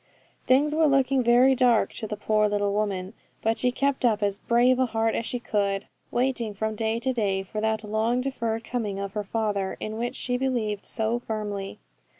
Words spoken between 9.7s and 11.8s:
in which she believed so firmly.